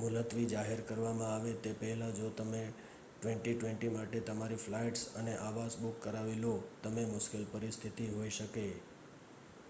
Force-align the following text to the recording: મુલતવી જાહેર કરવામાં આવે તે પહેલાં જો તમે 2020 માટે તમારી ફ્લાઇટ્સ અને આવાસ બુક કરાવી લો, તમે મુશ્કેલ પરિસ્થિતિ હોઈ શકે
મુલતવી 0.00 0.42
જાહેર 0.48 0.82
કરવામાં 0.82 1.30
આવે 1.30 1.54
તે 1.62 1.72
પહેલાં 1.80 2.12
જો 2.18 2.28
તમે 2.36 2.60
2020 3.24 3.90
માટે 3.94 4.20
તમારી 4.28 4.60
ફ્લાઇટ્સ 4.60 5.02
અને 5.16 5.34
આવાસ 5.40 5.78
બુક 5.80 5.98
કરાવી 6.00 6.38
લો, 6.38 6.54
તમે 6.82 7.08
મુશ્કેલ 7.08 7.44
પરિસ્થિતિ 7.52 8.08
હોઈ 8.12 8.32
શકે 8.32 8.64